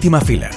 [0.00, 0.48] Última fila.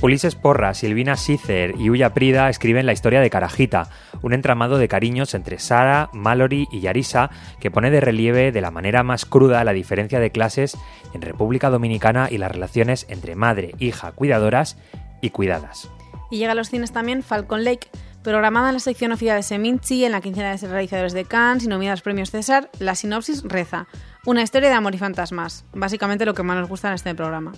[0.00, 3.88] Ulises Porra, Silvina Sicer y Uya Prida escriben la historia de Carajita,
[4.22, 8.70] un entramado de cariños entre Sara, Mallory y Yarisa que pone de relieve de la
[8.70, 10.76] manera más cruda la diferencia de clases
[11.12, 14.76] en República Dominicana y las relaciones entre madre, hija, cuidadoras
[15.22, 15.88] y cuidadas.
[16.30, 17.88] Y llega a los cines también Falcon Lake,
[18.22, 21.68] programada en la sección oficial de Seminci en la quincena de realizadores de Cannes y
[21.68, 23.86] nominada a los premios César, la sinopsis reza:
[24.24, 27.54] Una historia de amor y fantasmas, básicamente lo que más nos gusta en este programa.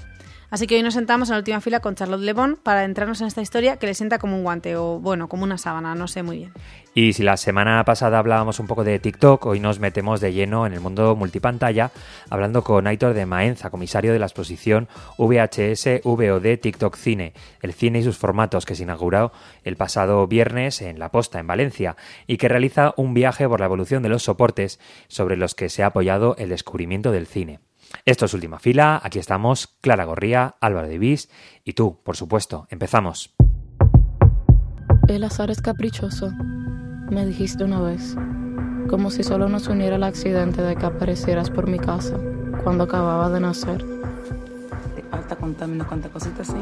[0.48, 3.26] Así que hoy nos sentamos en la última fila con Charlotte Le para adentrarnos en
[3.26, 6.22] esta historia que le sienta como un guante o, bueno, como una sábana, no sé
[6.22, 6.52] muy bien.
[6.96, 10.64] Y si la semana pasada hablábamos un poco de TikTok, hoy nos metemos de lleno
[10.64, 11.90] en el mundo multipantalla,
[12.30, 14.86] hablando con Aitor de Maenza, comisario de la exposición
[15.18, 19.32] VHS VOD TikTok Cine, el cine y sus formatos que se inauguró
[19.64, 21.96] el pasado viernes en La Posta, en Valencia,
[22.28, 25.82] y que realiza un viaje por la evolución de los soportes sobre los que se
[25.82, 27.60] ha apoyado el descubrimiento del cine.
[28.04, 31.18] Esto es Última Fila, aquí estamos Clara Gorría, Álvaro de
[31.64, 32.66] y tú, por supuesto.
[32.70, 33.34] Empezamos.
[35.08, 36.30] El azar es caprichoso,
[37.10, 38.16] me dijiste una vez,
[38.88, 42.18] como si solo nos uniera el accidente de que aparecieras por mi casa
[42.62, 43.84] cuando acababa de nacer.
[44.96, 46.58] Te falta contarme unas cuantas cositas así.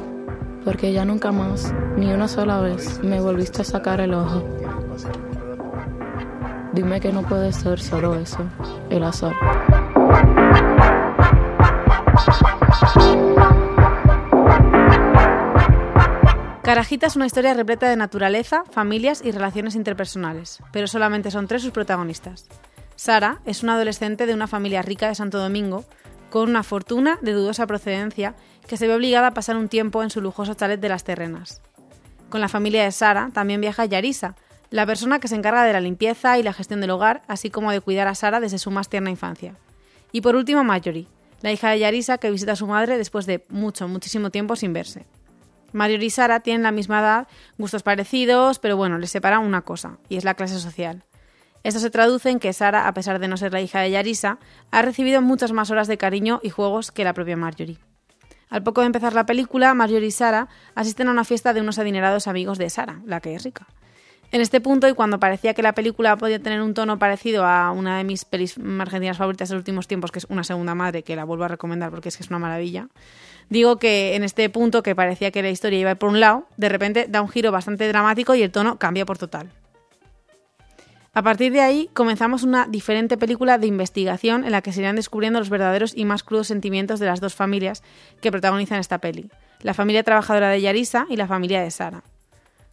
[0.65, 4.45] Porque ya nunca más, ni una sola vez, me volviste a sacar el ojo.
[6.73, 8.39] Dime que no puede ser solo eso,
[8.91, 9.35] el azar.
[16.73, 21.61] Carajita es una historia repleta de naturaleza, familias y relaciones interpersonales, pero solamente son tres
[21.61, 22.47] sus protagonistas.
[22.97, 25.85] Sara es una adolescente de una familia rica de Santo Domingo,
[26.31, 28.35] con una fortuna de dudosa procedencia,
[28.67, 31.61] que se ve obligada a pasar un tiempo en su lujoso chalet de las terrenas.
[32.31, 34.35] Con la familia de Sara también viaja Yarisa,
[34.71, 37.71] la persona que se encarga de la limpieza y la gestión del hogar, así como
[37.71, 39.57] de cuidar a Sara desde su más tierna infancia.
[40.11, 41.07] Y por último, Marjorie,
[41.43, 44.73] la hija de Yarisa que visita a su madre después de mucho, muchísimo tiempo sin
[44.73, 45.05] verse.
[45.73, 47.29] Mario y Sara tienen la misma edad,
[47.59, 51.05] gustos parecidos, pero bueno, les separa una cosa, y es la clase social.
[51.65, 54.39] Esto se traduce en que Sara, a pesar de no ser la hija de Yarisa,
[54.71, 57.79] ha recibido muchas más horas de cariño y juegos que la propia Marjorie.
[58.51, 61.79] Al poco de empezar la película, Marjorie y Sara asisten a una fiesta de unos
[61.79, 63.67] adinerados amigos de Sara, la que es rica.
[64.33, 67.71] En este punto, y cuando parecía que la película podía tener un tono parecido a
[67.71, 71.03] una de mis pelis argentinas favoritas de los últimos tiempos, que es Una Segunda Madre,
[71.03, 72.89] que la vuelvo a recomendar porque es que es una maravilla,
[73.53, 76.71] Digo que en este punto que parecía que la historia iba por un lado, de
[76.71, 79.51] repente da un giro bastante dramático y el tono cambia por total.
[81.13, 84.97] A partir de ahí comenzamos una diferente película de investigación en la que se irán
[84.97, 87.83] descubriendo los verdaderos y más crudos sentimientos de las dos familias
[88.23, 89.29] que protagonizan esta peli,
[89.61, 92.05] la familia trabajadora de Yarisa y la familia de Sara.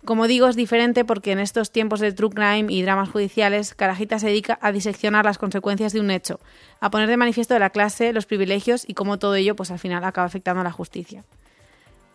[0.05, 4.17] Como digo, es diferente porque en estos tiempos de true crime y dramas judiciales, Carajita
[4.17, 6.39] se dedica a diseccionar las consecuencias de un hecho,
[6.79, 10.03] a poner de manifiesto la clase, los privilegios y cómo todo ello pues al final
[10.03, 11.25] acaba afectando a la justicia.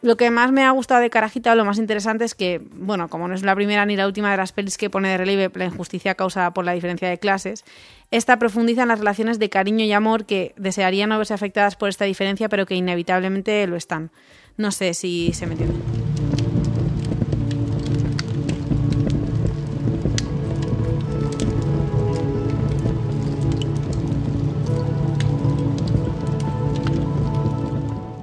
[0.04, 3.08] Lo que más me ha gustado de Carajita, o lo más interesante es que, bueno,
[3.08, 5.50] como no es la primera ni la última de las pelis que pone de relieve
[5.54, 7.64] la injusticia causada por la diferencia de clases,
[8.10, 11.88] esta profundiza en las relaciones de cariño y amor que desearían no verse afectadas por
[11.88, 14.10] esta diferencia, pero que inevitablemente lo están.
[14.58, 16.23] No sé si se me entiende.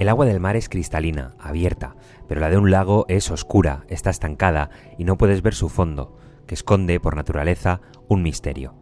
[0.02, 1.96] El agua del mar es cristalina, abierta,
[2.28, 6.18] pero la de un lago es oscura, está estancada y no puedes ver su fondo,
[6.48, 8.74] que esconde, por naturaleza, un misterio.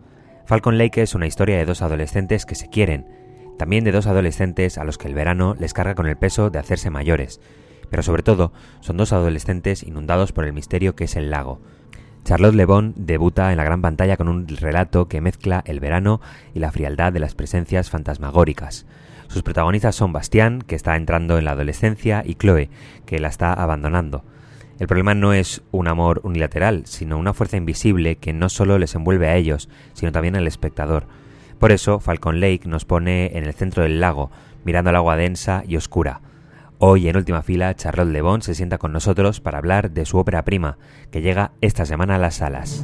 [0.45, 3.05] Falcon Lake es una historia de dos adolescentes que se quieren,
[3.57, 6.59] también de dos adolescentes a los que el verano les carga con el peso de
[6.59, 7.41] hacerse mayores,
[7.89, 11.59] pero sobre todo son dos adolescentes inundados por el misterio que es el lago.
[12.23, 16.21] Charlotte Le Bon debuta en la gran pantalla con un relato que mezcla el verano
[16.53, 18.85] y la frialdad de las presencias fantasmagóricas.
[19.29, 22.71] Sus protagonistas son Bastián, que está entrando en la adolescencia, y Chloe,
[23.05, 24.23] que la está abandonando.
[24.79, 28.95] El problema no es un amor unilateral, sino una fuerza invisible que no solo les
[28.95, 31.05] envuelve a ellos, sino también al espectador.
[31.59, 34.31] Por eso, Falcon Lake nos pone en el centro del lago,
[34.65, 36.21] mirando al agua densa y oscura.
[36.79, 40.17] Hoy, en última fila, Charlotte Le Bon se sienta con nosotros para hablar de su
[40.17, 40.79] ópera prima,
[41.11, 42.83] que llega esta semana a las salas.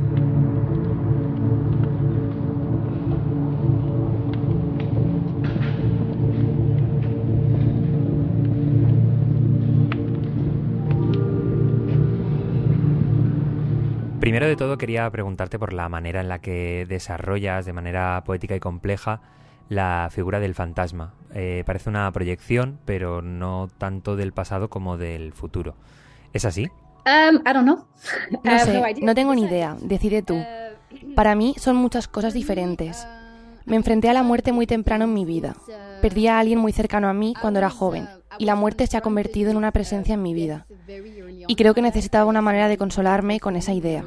[14.26, 18.56] Primero de todo quería preguntarte por la manera en la que desarrollas de manera poética
[18.56, 19.22] y compleja
[19.70, 21.14] la figura del fantasma.
[21.36, 25.76] Eh, parece una proyección, pero no tanto del pasado como del futuro.
[26.34, 26.64] ¿Es así?
[27.06, 27.86] Um, I don't know.
[28.44, 29.06] I No sé, idea.
[29.06, 29.78] no tengo ni idea.
[29.80, 30.42] Decide tú.
[31.16, 33.08] Para mí son muchas cosas diferentes.
[33.66, 35.56] Me enfrenté a la muerte muy temprano en mi vida.
[36.02, 38.08] Perdí a alguien muy cercano a mí cuando era joven
[38.40, 40.66] y la muerte se ha convertido en una presencia en mi vida.
[41.48, 44.06] Y creo que necesitaba una manera de consolarme con esa idea.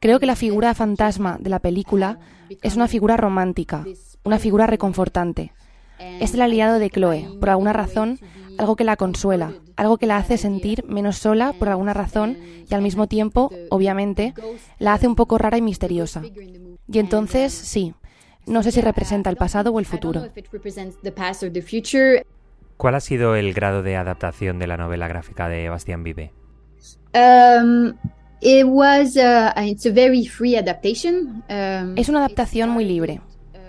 [0.00, 2.18] Creo que la figura fantasma de la película
[2.62, 3.84] es una figura romántica,
[4.24, 5.52] una figura reconfortante.
[5.98, 8.18] Es el aliado de Chloe, por alguna razón,
[8.58, 12.74] algo que la consuela, algo que la hace sentir menos sola por alguna razón y
[12.74, 14.34] al mismo tiempo, obviamente,
[14.78, 16.22] la hace un poco rara y misteriosa.
[16.88, 17.94] Y entonces, sí,
[18.46, 20.28] no sé si representa el pasado o el futuro.
[22.80, 26.32] ¿Cuál ha sido el grado de adaptación de la novela gráfica de Bastián Vive?
[27.14, 27.92] Um,
[28.40, 31.44] it was uh, it's a very free adaptation.
[31.50, 33.20] Um, Es una adaptación muy libre.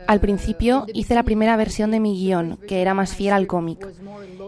[0.08, 3.86] Al principio hice la primera versión de mi guion, que era más fiel al cómic,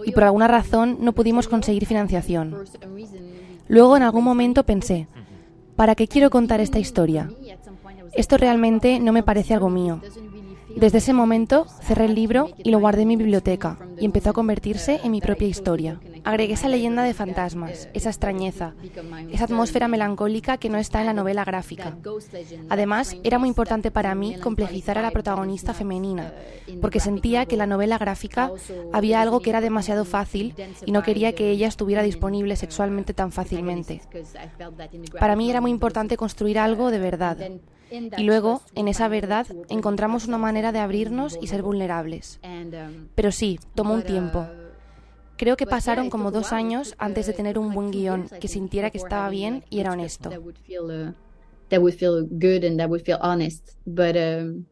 [0.06, 2.56] y por alguna razón no pudimos conseguir financiación.
[3.68, 5.10] Luego en algún momento pensé,
[5.76, 7.30] ¿para qué quiero contar esta historia?
[8.14, 10.00] Esto realmente no me parece algo mío.
[10.76, 14.34] Desde ese momento cerré el libro y lo guardé en mi biblioteca y empezó a
[14.34, 16.00] convertirse en mi propia historia.
[16.24, 18.74] Agregué esa leyenda de fantasmas, esa extrañeza,
[19.32, 21.96] esa atmósfera melancólica que no está en la novela gráfica.
[22.70, 26.34] Además, era muy importante para mí complejizar a la protagonista femenina,
[26.82, 28.52] porque sentía que en la novela gráfica
[28.92, 30.56] había algo que era demasiado fácil
[30.86, 34.02] y no quería que ella estuviera disponible sexualmente tan fácilmente.
[35.20, 37.38] Para mí era muy importante construir algo de verdad.
[38.18, 42.40] Y luego, en esa verdad, encontramos una manera de abrirnos y ser vulnerables.
[43.16, 44.48] Pero sí, tomó un tiempo.
[45.38, 48.98] Creo que pasaron como dos años antes de tener un buen guion que sintiera que
[48.98, 50.30] estaba bien y era honesto.
[50.30, 51.14] That would feel, uh,
[51.70, 53.72] that would feel good and that would feel honest.
[53.86, 54.66] But um,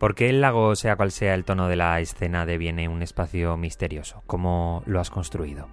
[0.00, 3.58] ¿Por qué el lago, sea cual sea el tono de la escena, deviene un espacio
[3.58, 4.22] misterioso?
[4.26, 5.68] ¿Cómo lo has construido?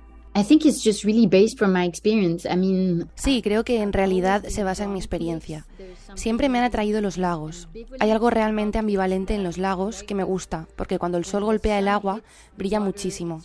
[3.16, 5.66] Sí, creo que en realidad se basa en mi experiencia.
[6.14, 7.68] Siempre me han atraído los lagos.
[8.00, 11.80] Hay algo realmente ambivalente en los lagos que me gusta, porque cuando el sol golpea
[11.80, 12.22] el agua,
[12.56, 13.42] brilla muchísimo.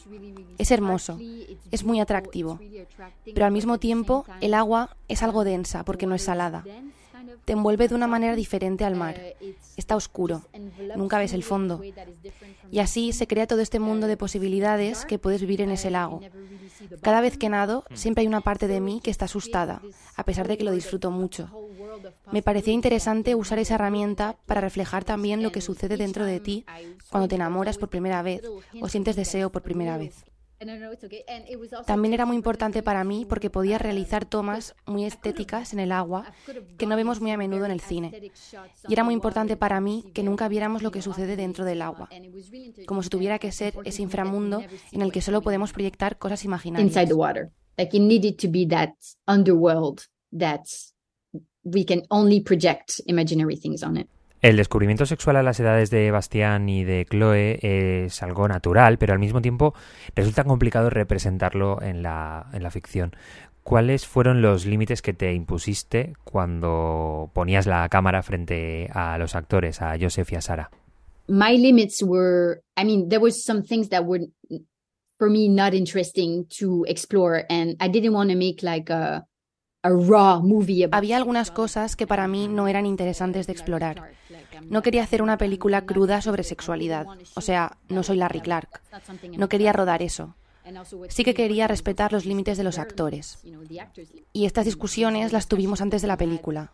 [0.58, 1.18] Es hermoso,
[1.70, 2.60] es muy atractivo.
[3.24, 6.62] Pero al mismo tiempo, el agua es algo densa, porque no es salada.
[7.44, 9.20] Te envuelve de una manera diferente al mar.
[9.76, 10.42] Está oscuro,
[10.96, 11.80] nunca ves el fondo.
[12.70, 16.20] Y así se crea todo este mundo de posibilidades que puedes vivir en ese lago.
[17.00, 19.82] Cada vez que nado, siempre hay una parte de mí que está asustada,
[20.16, 21.50] a pesar de que lo disfruto mucho.
[22.30, 26.64] Me parecía interesante usar esa herramienta para reflejar también lo que sucede dentro de ti
[27.10, 28.42] cuando te enamoras por primera vez
[28.80, 30.24] o sientes deseo por primera vez.
[31.86, 36.32] También era muy importante para mí porque podía realizar tomas muy estéticas en el agua
[36.78, 38.32] que no vemos muy a menudo en el cine.
[38.88, 42.08] Y era muy importante para mí que nunca viéramos lo que sucede dentro del agua,
[42.86, 44.62] como si tuviera que ser ese inframundo
[44.92, 46.86] en el que solo podemos proyectar cosas imaginarias.
[46.86, 47.50] inside the water.
[47.78, 48.94] Like it needed to be that
[49.26, 50.02] underworld
[50.38, 50.66] that
[51.64, 54.08] we can only project imaginary things on it.
[54.42, 59.12] El descubrimiento sexual a las edades de Bastián y de Chloe es algo natural, pero
[59.12, 59.72] al mismo tiempo
[60.16, 63.14] resulta complicado representarlo en la, en la ficción.
[63.62, 69.80] ¿Cuáles fueron los límites que te impusiste cuando ponías la cámara frente a los actores,
[69.80, 70.70] a Joseph y a Sara?
[71.28, 74.26] My limits were, I mean, there was some things that were
[75.18, 79.24] for me not interesting to explore, and I didn't want to make like a
[80.92, 84.12] Había algunas cosas que para mí no eran interesantes de explorar.
[84.68, 88.80] No quería hacer una película cruda sobre sexualidad, o sea, no soy Larry Clark.
[89.36, 90.36] No quería rodar eso.
[91.08, 93.38] Sí que quería respetar los límites de los actores.
[94.32, 96.70] Y estas discusiones las tuvimos antes de la película.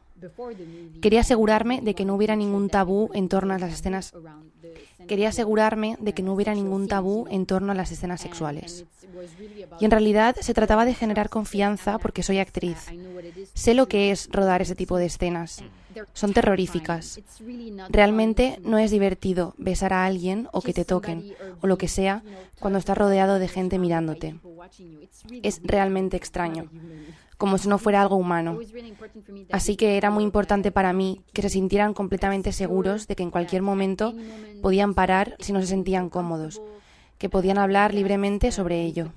[1.01, 4.13] Quería asegurarme de que no hubiera ningún tabú en torno a las escenas.
[5.07, 8.85] Quería asegurarme de que no hubiera ningún tabú en torno a las escenas sexuales.
[9.81, 12.87] Y en realidad se trataba de generar confianza porque soy actriz.
[13.55, 15.63] Sé lo que es rodar ese tipo de escenas.
[16.13, 17.21] Son terroríficas.
[17.89, 22.23] Realmente no es divertido besar a alguien o que te toquen o lo que sea
[22.59, 24.37] cuando estás rodeado de gente mirándote.
[25.43, 26.71] Es realmente extraño,
[27.37, 28.59] como si no fuera algo humano.
[29.51, 33.31] Así que era muy importante para mí que se sintieran completamente seguros de que en
[33.31, 34.15] cualquier momento
[34.63, 36.61] podían parar si no se sentían cómodos,
[37.19, 39.13] que podían hablar libremente sobre ello.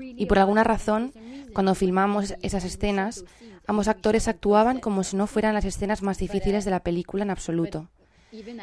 [0.00, 1.12] Y por alguna razón,
[1.52, 3.24] cuando filmamos esas escenas,
[3.66, 7.30] ambos actores actuaban como si no fueran las escenas más difíciles de la película en
[7.30, 7.88] absoluto,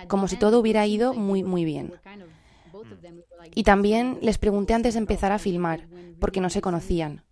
[0.08, 1.94] como si todo hubiera ido muy, muy bien.
[3.56, 5.88] Y también les pregunté antes de empezar a filmar,
[6.20, 7.24] porque no se conocían.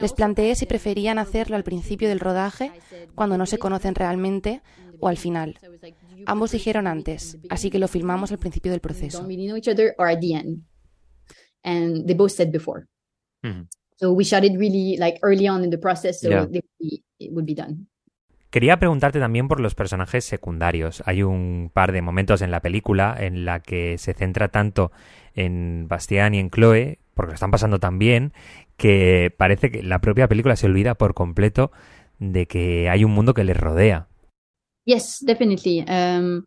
[0.00, 2.72] Les planteé si preferían hacerlo al principio del rodaje,
[3.14, 4.60] cuando no se conocen realmente,
[5.00, 5.58] o al final.
[6.26, 9.26] Ambos dijeron antes, así que lo filmamos al principio del proceso.
[13.96, 16.46] So we shot it really like early on in the process, so yeah.
[17.18, 17.88] it would be done.
[18.50, 21.02] Quería preguntarte también por los personajes secundarios.
[21.04, 24.90] Hay un par de momentos en la película en la que se centra tanto
[25.34, 28.32] en Bastián y en Chloe, porque lo están pasando tan bien,
[28.78, 31.72] que parece que la propia película se olvida por completo
[32.18, 34.08] de que hay un mundo que les rodea.
[34.86, 35.84] Yes, definitely.
[35.86, 36.44] Um,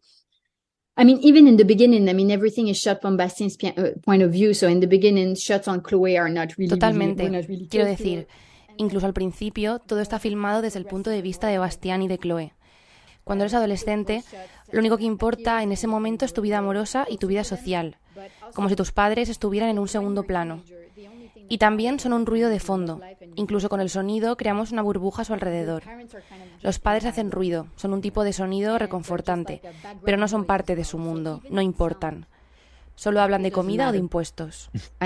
[0.97, 4.23] I mean, even in the beginning, I mean, everything is shot from Bastian's uh, point
[4.23, 4.53] of view.
[4.53, 6.69] So in the beginning, shots on Chloe are not really.
[6.69, 7.23] Totalmente.
[7.23, 8.27] Really, not really Quiero decir,
[8.77, 12.17] incluso al principio, todo está filmado desde el punto de vista de Bastián y de
[12.17, 12.53] Chloe.
[13.23, 14.23] Cuando eres adolescente,
[14.71, 17.97] lo único que importa en ese momento es tu vida amorosa y tu vida social,
[18.53, 20.63] como si tus padres estuvieran en un segundo plano.
[21.51, 23.01] Y también son un ruido de fondo.
[23.35, 25.83] Incluso con el sonido creamos una burbuja a su alrededor.
[26.61, 29.61] Los padres hacen ruido, son un tipo de sonido reconfortante,
[30.05, 32.25] pero no son parte de su mundo, no importan.
[32.95, 34.69] Solo hablan de comida o de impuestos.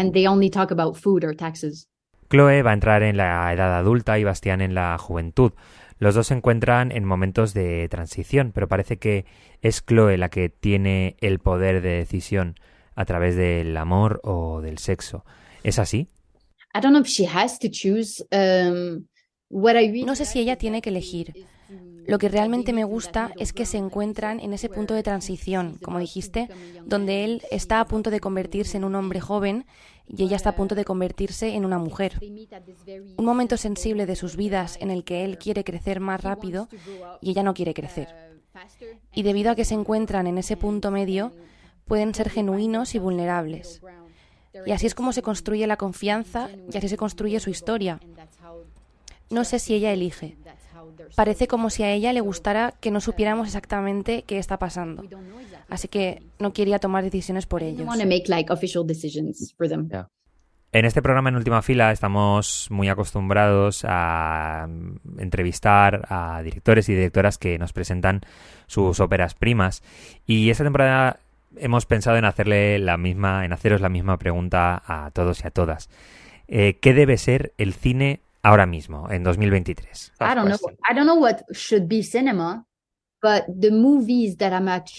[2.30, 5.54] Chloe va a entrar en la edad adulta y Bastián en la juventud.
[5.98, 9.26] Los dos se encuentran en momentos de transición, pero parece que
[9.64, 12.54] es Chloe la que tiene el poder de decisión
[12.94, 15.26] a través del amor o del sexo.
[15.64, 16.08] ¿Es así?
[20.06, 21.46] No sé si ella tiene que elegir.
[22.08, 26.00] Lo que realmente me gusta es que se encuentran en ese punto de transición, como
[26.00, 26.50] dijiste,
[26.86, 29.66] donde él está a punto de convertirse en un hombre joven
[30.08, 32.20] y ella está a punto de convertirse en una mujer.
[33.18, 36.70] Un momento sensible de sus vidas en el que él quiere crecer más rápido
[37.22, 38.36] y ella no quiere crecer.
[39.14, 41.32] Y debido a que se encuentran en ese punto medio,
[41.86, 43.82] pueden ser genuinos y vulnerables.
[44.66, 48.00] Y así es como se construye la confianza y así se construye su historia.
[49.30, 50.38] No sé si ella elige.
[51.16, 55.04] Parece como si a ella le gustara que no supiéramos exactamente qué está pasando.
[55.70, 57.88] Así que no quería tomar decisiones por ellos.
[60.72, 64.68] En este programa en última fila estamos muy acostumbrados a
[65.18, 68.20] entrevistar a directores y directoras que nos presentan
[68.68, 69.84] sus óperas primas.
[70.26, 71.22] Y esta temporada
[71.58, 75.52] hemos pensado en hacerle la misma, en haceros la misma pregunta a todos y a
[75.52, 75.90] todas.
[76.48, 80.14] Eh, ¿Qué debe ser el cine ahora mismo, en 2023?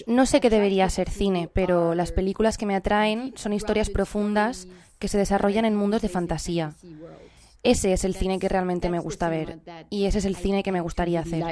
[0.07, 4.67] No sé qué debería ser cine, pero las películas que me atraen son historias profundas
[4.99, 6.73] que se desarrollan en mundos de fantasía.
[7.63, 9.59] Ese es el cine que realmente me gusta ver
[9.89, 11.43] y ese es el cine que me gustaría hacer.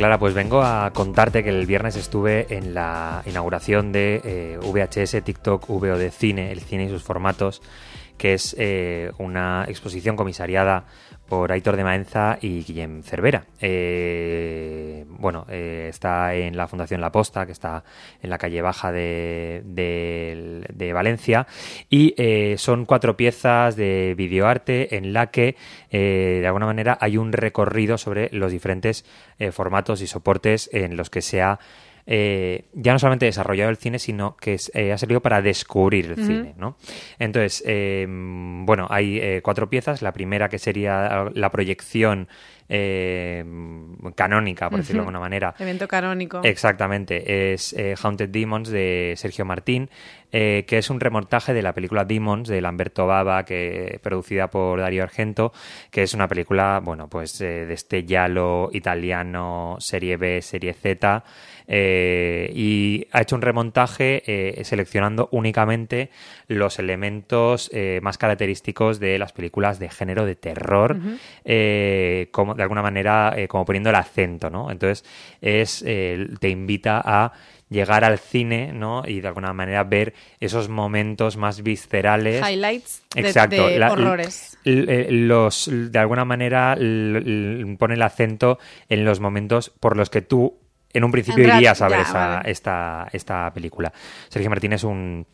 [0.00, 5.22] Clara, pues vengo a contarte que el viernes estuve en la inauguración de eh, VHS
[5.22, 7.60] TikTok VOD Cine, el cine y sus formatos,
[8.16, 10.84] que es eh, una exposición comisariada
[11.30, 13.44] por Aitor de Maenza y Guillem Cervera.
[13.60, 17.84] Eh, bueno, eh, está en la Fundación La Posta, que está
[18.20, 19.62] en la calle baja de,
[20.92, 21.46] Valencia,
[21.88, 25.54] y eh, son cuatro piezas de videoarte en la que,
[25.90, 29.04] de alguna manera, hay un recorrido sobre los diferentes
[29.52, 31.60] formatos y soportes en los que se ha
[32.06, 36.16] eh, ya no solamente desarrollado el cine, sino que eh, ha servido para descubrir el
[36.16, 36.76] cine, ¿no?
[37.18, 40.02] Entonces, eh, bueno, hay cuatro piezas.
[40.02, 42.28] La primera que sería la proyección
[44.14, 45.54] canónica, por decirlo de alguna manera.
[45.58, 46.40] Evento canónico.
[46.44, 47.52] Exactamente.
[47.52, 49.90] Es Haunted Demons de Sergio Martín,
[50.30, 55.02] que es un remontaje de la película Demons de Lamberto Baba, que producida por Dario
[55.02, 55.52] Argento,
[55.90, 61.24] que es una película, bueno, pues de este yalo italiano, serie B, serie Z.
[61.72, 66.10] Eh, y ha hecho un remontaje eh, seleccionando únicamente
[66.48, 70.98] los elementos eh, más característicos de las películas de género de terror,
[72.32, 74.72] como de alguna manera como poniendo el acento, ¿no?
[74.72, 75.04] Entonces
[75.40, 77.32] es te invita a
[77.68, 79.04] llegar al cine, ¿no?
[79.06, 82.44] Y de alguna manera ver esos momentos más viscerales.
[82.44, 84.58] Highlights Exacto, de, horrores.
[84.64, 88.58] los, de alguna manera pone el acento
[88.88, 90.58] en los momentos por los que tú
[90.92, 92.00] en un principio irías a ver
[92.44, 93.92] esta, esta película.
[94.28, 95.26] Sergio Martínez es un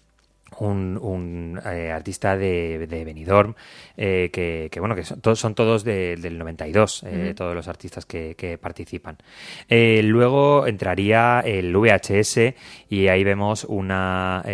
[0.58, 3.54] un, eh, artista de, de Benidorm,
[3.96, 8.58] eh, que, bueno, que son, todos, son todos del 92, eh, todos los artistas que,
[8.60, 9.18] participan.
[9.68, 12.54] luego entraría el VHS
[12.88, 14.44] y ahí vemos una,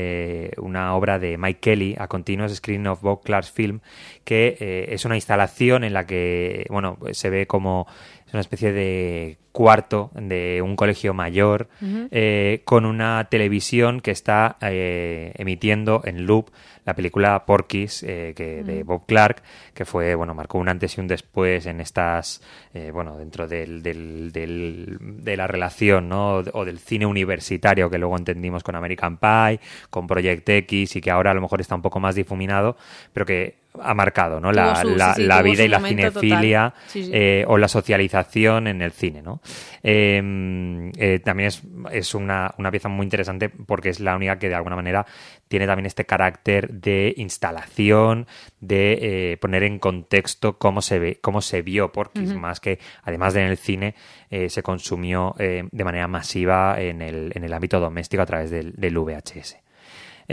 [0.57, 3.81] una obra de Mike Kelly, A Continuous Screen of Bob Clark's Film,
[4.25, 7.87] que es una instalación en la que, bueno, se ve como
[8.27, 11.69] es una especie de cuarto de un colegio mayor
[12.11, 16.49] eh, con una televisión que está eh, emitiendo en loop
[16.85, 19.41] la película Porky's eh, que, de Bob Clark,
[19.73, 22.43] que fue, bueno, marcó un antes y un después en estas,
[22.75, 26.39] eh, bueno, dentro del, del, del, de la relación, ¿no?
[26.53, 31.13] O del cine universitario que luego entendimos con American Pie, con Project X y que
[31.13, 32.77] ahora a lo mejor está un poco más difuminado,
[33.13, 34.51] pero que ha marcado ¿no?
[34.53, 35.79] la, su- la, sí, sí, la tuvo vida y la
[36.11, 37.11] cinefilia sí.
[37.13, 39.23] eh, o la socialización en el cine.
[39.23, 39.41] ¿no?
[39.83, 44.49] Eh, eh, también es, es una, una pieza muy interesante porque es la única que
[44.49, 45.07] de alguna manera
[45.49, 48.27] tiene también este carácter de instalación,
[48.61, 53.35] de eh, poner en contexto cómo se ve, cómo se vio Porky's, más que además
[53.35, 53.95] de en el cine
[54.31, 58.73] eh, se consumió de manera masiva en el, en el ámbito doméstico a través del,
[58.77, 59.62] del VHS.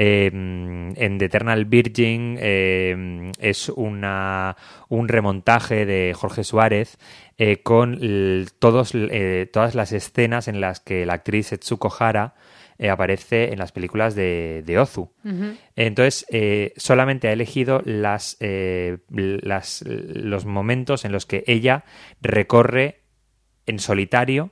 [0.01, 4.55] Eh, en The Eternal Virgin eh, es una,
[4.87, 6.97] un remontaje de Jorge Suárez
[7.37, 7.99] eh, con
[8.59, 12.33] todos, eh, todas las escenas en las que la actriz Etsuko Hara
[12.77, 15.11] eh, aparece en las películas de, de Ozu.
[15.75, 16.25] Entonces,
[16.77, 21.83] solamente ha elegido las, las, los momentos en los que ella
[22.21, 23.01] recorre
[23.65, 24.51] en solitario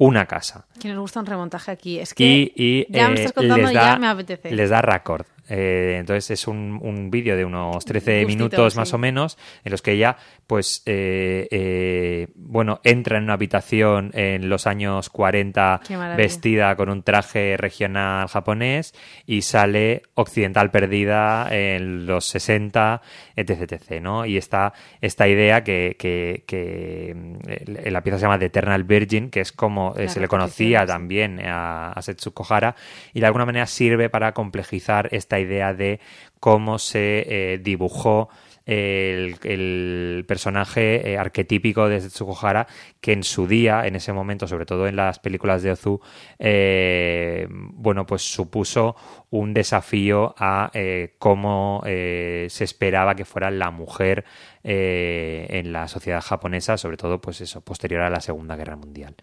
[0.00, 0.64] una casa.
[0.80, 1.98] Que nos gusta un remontaje aquí.
[1.98, 4.50] Es que Y, y, ya me eh, estás contando les y ya da- me apetece.
[4.50, 5.26] Les da récord.
[5.50, 8.94] Eh, entonces es un, un vídeo de unos 13 Justito, minutos más sí.
[8.94, 10.16] o menos en los que ella,
[10.46, 16.16] pues, eh, eh, bueno, entra en una habitación en los años 40 Qué maravilla.
[16.16, 18.94] vestida con un traje regional japonés
[19.26, 23.02] y sale occidental perdida en los 60,
[23.34, 24.26] etc, etc, ¿no?
[24.26, 27.10] Y está esta idea que, que, que,
[27.48, 30.86] eh, la pieza se llama The Eternal Virgin, que es como se le conocía sí.
[30.86, 32.76] también a, a Setsuko Hara
[33.12, 36.00] y de alguna manera sirve para complejizar esta idea de
[36.38, 38.28] cómo se eh, dibujó
[38.66, 42.68] el, personaje eh, arquetípico de Setsuko Hara
[43.00, 46.00] que en su día, en ese momento, sobre todo en las películas de Ozu,
[46.38, 48.94] eh, bueno, pues supuso
[49.30, 50.70] un desafío a
[51.18, 54.24] cómo se esperaba que fuera la mujer
[54.62, 59.16] en la sociedad japonesa, sobre todo, pues eso, posterior a la Segunda Guerra Mundial.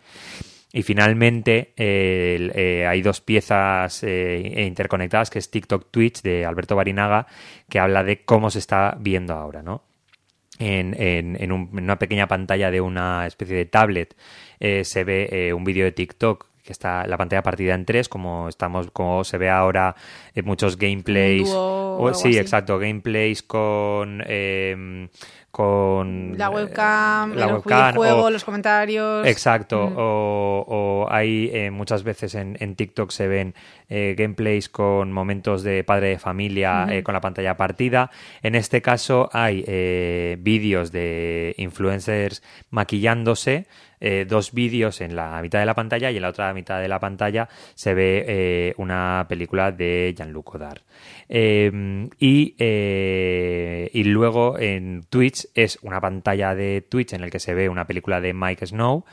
[0.74, 7.26] Y finalmente eh, hay dos piezas eh, interconectadas, que es TikTok Twitch de Alberto Barinaga,
[7.70, 9.84] que habla de cómo se está viendo ahora, ¿no?
[10.60, 14.16] En, en- en un- en una pequeña pantalla de una especie de tablet
[14.60, 18.48] eh, se ve un vídeo de TikTok que está la pantalla partida en tres, como
[18.50, 19.96] estamos, como se ve ahora
[20.36, 21.50] en muchos gameplays.
[21.52, 22.38] O sí, así.
[22.38, 25.08] exacto, gameplays con em,
[25.50, 29.26] con La webcam, la el webcam, juego, o- los comentarios.
[29.26, 29.96] Exacto, Mm.
[29.98, 33.56] o, o hay eh, muchas veces en, en TikTok se ven
[33.90, 38.12] eh, gameplays con momentos de padre de familia eh, con la pantalla partida.
[38.44, 43.66] En este caso hay eh, vídeos de influencers maquillándose,
[44.00, 46.88] eh, dos vídeos en la mitad de la pantalla y en la otra mitad de
[46.88, 50.82] la pantalla se ve eh, una película de Jean-Luc Godard.
[51.30, 57.54] Eh, y, y luego en Twitch es una pantalla de Twitch en el que se
[57.54, 59.04] ve una película de Mike Snow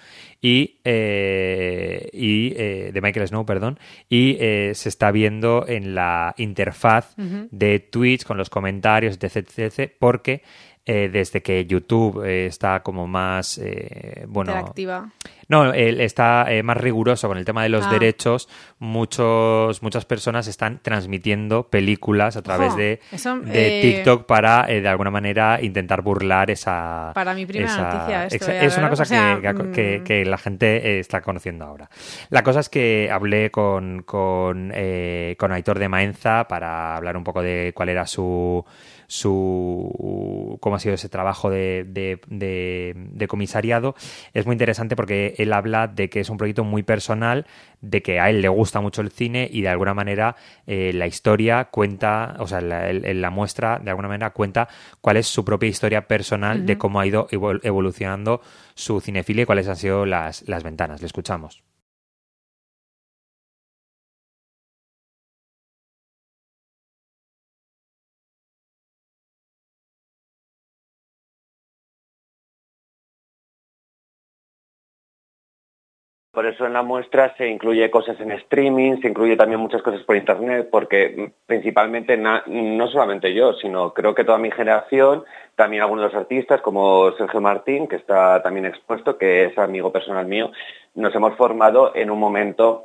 [0.40, 8.24] y, y de Michael Snow, perdón, y se está viendo en la interfaz de Twitch
[8.24, 10.42] con los comentarios, etc, etc, porque
[10.86, 15.08] eh, desde que YouTube eh, está como más, eh, bueno, Interactiva.
[15.48, 17.90] no, está más riguroso con el tema de los Ah.
[17.90, 18.48] derechos.
[18.78, 25.10] Muchos, muchas personas están transmitiendo películas a través de, eso, de TikTok para, de alguna
[25.10, 27.12] manera, intentar burlar esa...
[27.14, 30.04] Para mí, primera esa- noticia esto, exa- es una o cosa sea, que, que- mm.
[30.04, 31.88] que la gente está conociendo ahora.
[32.30, 34.72] La cosa es que hablé con, con,
[35.38, 38.64] con Aitor de Maenza para hablar un poco de cuál era su
[39.06, 43.94] su cómo ha sido ese trabajo de, de- de- de comisariado.
[44.32, 47.46] Es muy interesante porque él habla de que es un proyecto muy personal
[47.80, 50.36] de que a él le gusta mucho el cine y de alguna manera
[50.66, 54.68] eh, la historia cuenta o sea la, el- la muestra de alguna manera cuenta
[55.00, 58.40] cuál es su propia historia personal de cómo ha ido evol- evolucionando
[58.74, 61.00] su cinefilia y cuáles han sido las, las ventanas.
[61.00, 61.62] Le escuchamos
[76.34, 80.02] Por eso en la muestra se incluye cosas en streaming, se incluye también muchas cosas
[80.02, 85.82] por internet, porque principalmente na- no solamente yo, sino creo que toda mi generación, también
[85.82, 90.26] algunos de los artistas como Sergio Martín, que está también expuesto, que es amigo personal
[90.26, 90.50] mío,
[90.96, 92.82] nos hemos formado en un momento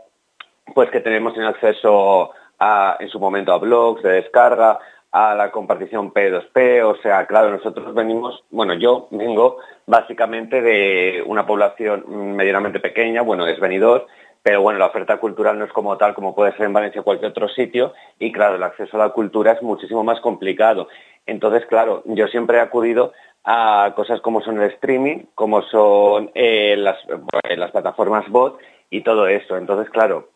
[0.76, 4.78] pues que tenemos en acceso a, en su momento a blogs de descarga,
[5.12, 11.48] a la compartición P2P, o sea, claro, nosotros venimos, bueno, yo vengo básicamente de una
[11.48, 14.06] población medianamente pequeña, bueno, es venidor,
[14.44, 17.04] pero bueno, la oferta cultural no es como tal como puede ser en Valencia o
[17.04, 20.88] cualquier otro sitio y claro, el acceso a la cultura es muchísimo más complicado.
[21.26, 26.76] Entonces, claro, yo siempre he acudido a cosas como son el streaming, como son eh,
[26.78, 26.98] las,
[27.50, 29.58] eh, las plataformas bot y todo eso.
[29.58, 30.30] Entonces, claro,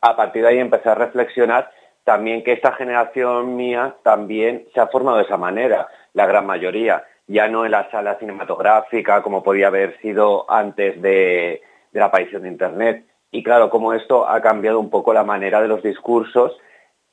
[0.00, 1.70] a partir de ahí empecé a reflexionar
[2.04, 7.04] también que esta generación mía también se ha formado de esa manera, la gran mayoría,
[7.26, 12.48] ya no en la sala cinematográfica como podía haber sido antes de, la aparición de
[12.48, 13.06] Internet.
[13.30, 16.56] Y claro, como esto ha cambiado un poco la manera de los discursos,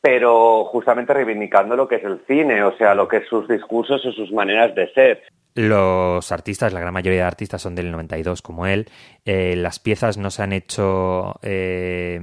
[0.01, 4.03] pero justamente reivindicando lo que es el cine, o sea, lo que es sus discursos
[4.05, 5.23] o sus maneras de ser.
[5.53, 8.87] Los artistas, la gran mayoría de artistas son del 92 como él.
[9.25, 11.35] Eh, las piezas no se han hecho...
[11.43, 12.19] Eh,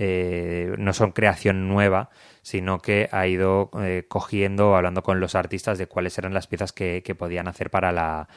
[0.00, 2.10] eh, no son creación nueva,
[2.42, 6.72] sino que ha ido eh, cogiendo, hablando con los artistas de cuáles eran las piezas
[6.72, 8.28] que, podían hacer para la,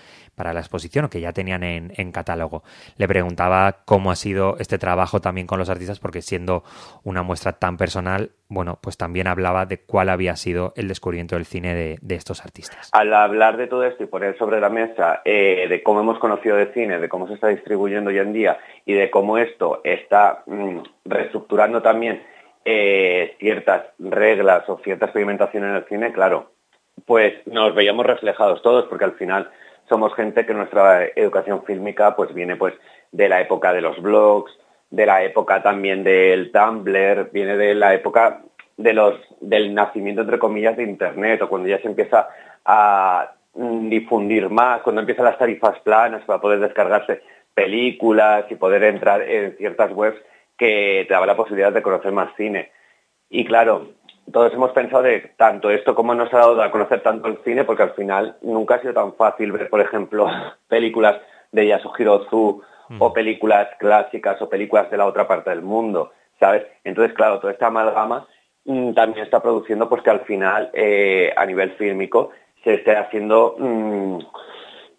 [0.41, 2.63] para la exposición o que ya tenían en, catálogo.
[2.97, 6.63] Le preguntaba cómo ha sido este trabajo también con los artistas, porque siendo
[7.03, 11.45] una muestra tan personal, bueno, pues también hablaba de cuál había sido el descubrimiento del
[11.45, 12.89] cine de, estos artistas.
[12.91, 16.57] Al hablar de todo esto y poner sobre la mesa eh, de cómo hemos conocido
[16.57, 20.41] el cine, de cómo se está distribuyendo hoy en día y de cómo esto está
[20.47, 22.23] mm, reestructurando también
[22.65, 26.49] eh, ciertas reglas o cierta experimentación en el cine, claro,
[27.05, 29.51] pues nos veíamos reflejados todos, porque al final
[29.91, 32.73] somos gente que nuestra educación fílmica pues viene pues
[33.11, 34.57] de la época de los blogs,
[34.89, 38.41] de la época también del Tumblr, viene de la época
[38.77, 42.29] del nacimiento, entre comillas, de Internet, o cuando ya se empieza
[42.63, 47.21] a mm, difundir más, cuando empiezan las tarifas planas para poder descargarse
[47.53, 50.21] películas y poder entrar en ciertas webs
[50.57, 52.71] que te daba la posibilidad de conocer más cine.
[53.29, 53.89] Y claro,
[54.31, 57.63] todos hemos pensado de tanto esto como nos ha dado a conocer tanto el cine,
[57.63, 60.27] porque al final nunca ha sido tan fácil ver, por ejemplo,
[60.67, 61.17] películas
[61.51, 62.61] de Yasuhiro Ozu
[62.99, 63.13] o mm.
[63.13, 66.65] películas clásicas o películas de la otra parte del mundo, ¿sabes?
[66.83, 68.27] Entonces, claro, toda esta amalgama
[68.65, 72.31] mm, también está produciendo pues que al final, eh, a nivel fílmico,
[72.63, 74.19] se esté haciendo mm,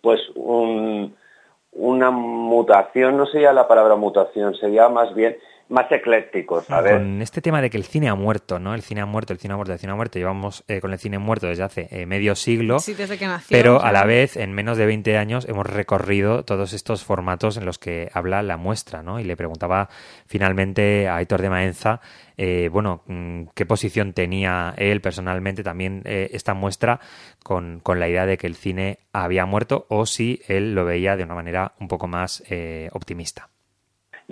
[0.00, 5.36] pues una mutación, no sería la palabra mutación, sería más bien
[5.68, 6.92] más eclécticos, ¿sabes?
[6.92, 8.74] Con este tema de que el cine ha muerto, ¿no?
[8.74, 10.18] El cine ha muerto, el cine ha muerto, el cine ha muerto.
[10.18, 12.78] Llevamos eh, con el cine muerto desde hace eh, medio siglo.
[12.78, 13.56] Sí, desde que nació.
[13.56, 17.64] Pero a la vez, en menos de 20 años, hemos recorrido todos estos formatos en
[17.64, 19.18] los que habla la muestra, ¿no?
[19.18, 19.88] Y le preguntaba
[20.26, 22.00] finalmente a Aitor de Maenza,
[22.36, 27.00] eh, bueno, mm, qué posición tenía él personalmente también esta muestra
[27.42, 31.16] con, con, la idea de que el cine había muerto o si él lo veía
[31.16, 32.42] de una manera un poco más
[32.92, 33.48] optimista.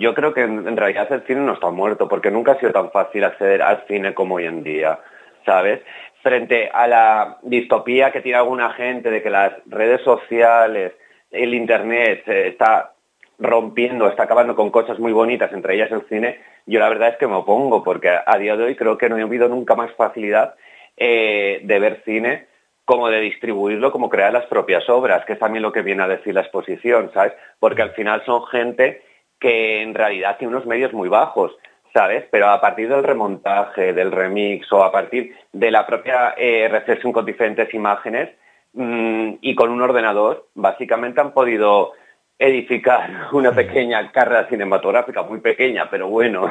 [0.01, 2.89] Yo creo que en, realidad el cine no está muerto, porque nunca ha sido tan
[2.89, 4.97] fácil acceder al cine como hoy en día,
[5.45, 5.81] ¿sabes?
[6.23, 10.93] Frente a la distopía que tiene alguna gente de que las redes sociales,
[11.29, 12.93] el Internet está
[13.37, 17.17] rompiendo, está acabando con cosas muy bonitas, entre ellas el cine, yo la verdad es
[17.17, 19.91] que me opongo, porque a día de hoy creo que no he habido nunca más
[19.93, 20.55] facilidad
[20.97, 22.47] eh, de ver cine
[22.85, 26.07] como de distribuirlo, como crear las propias obras, que es también lo que viene a
[26.07, 27.33] decir la exposición, ¿sabes?
[27.59, 29.03] Porque al final son gente
[29.41, 31.51] que en realidad tiene unos medios muy bajos,
[31.93, 32.25] ¿sabes?
[32.31, 37.11] Pero a partir del remontaje, del remix o a partir de la propia eh, reflexión
[37.11, 38.29] con diferentes imágenes
[38.73, 41.93] mm, y con un ordenador, básicamente han podido
[42.37, 46.47] edificar una pequeña carrera cinematográfica, muy pequeña, pero bueno.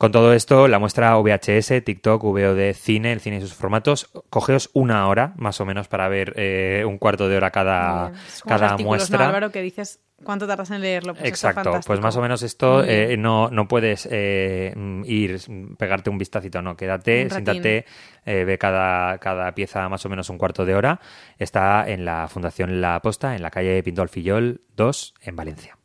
[0.00, 4.70] Con todo esto, la muestra VHS, TikTok, VOD, cine, el cine y sus formatos, cogeos
[4.72, 8.12] una hora más o menos para ver eh, un cuarto de hora cada,
[8.46, 9.26] cada muestra.
[9.26, 11.12] Álvaro, que dices ¿Cuánto tardas en leerlo?
[11.14, 15.38] Pues Exacto, pues más o menos esto eh, no, no puedes eh, ir,
[15.78, 17.84] pegarte un vistacito, no, quédate, siéntate,
[18.24, 20.98] eh, ve cada, cada pieza más o menos un cuarto de hora.
[21.38, 25.79] Está en la Fundación La Posta, en la calle Pinto Alfillol 2, en Valencia.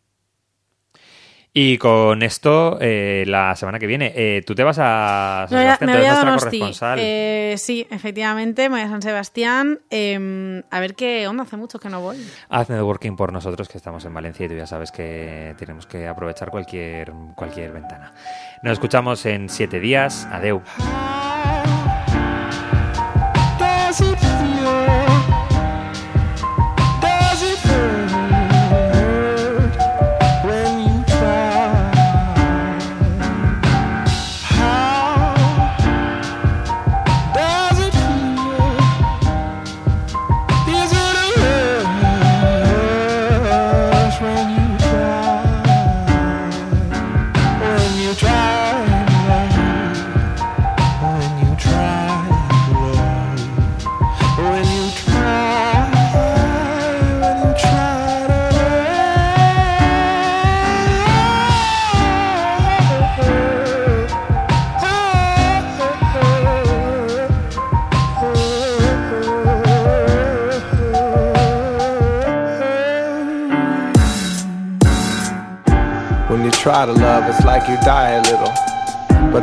[1.58, 5.90] Y con esto, eh, la semana que viene, eh, tú te vas a San Sebastián,
[5.90, 6.62] me voy a Donosti.
[6.98, 9.80] Eh, sí, efectivamente, me voy a San Sebastián.
[9.90, 12.18] Em, a ver qué onda, hace mucho que no voy.
[12.50, 16.10] Haz networking por nosotros, que estamos en Valencia y tú ya sabes que tenemos que
[16.10, 18.12] aprovechar cualquier, cualquier ventana.
[18.62, 20.28] Nos escuchamos en siete días.
[20.30, 20.62] Adeu.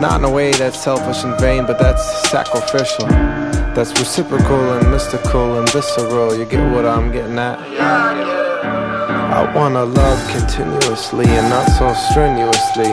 [0.02, 3.06] Not in a way that's selfish and vain, but that's sacrificial.
[3.06, 6.36] That's reciprocal and mystical and visceral.
[6.36, 7.60] You get what I'm getting at?
[9.38, 12.92] I wanna love continuously and not so strenuously.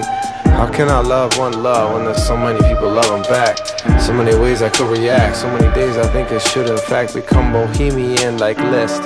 [0.52, 3.58] How can I love one love when there's so many people loving back?
[4.00, 7.16] So many ways I could react, so many days I think it should in fact
[7.16, 9.02] become bohemian like Liszt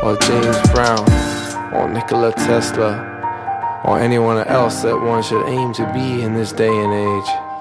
[0.00, 1.04] or James Brown
[1.74, 3.11] or Nikola Tesla
[3.84, 7.51] or anyone else that one should aim to be in this day and age.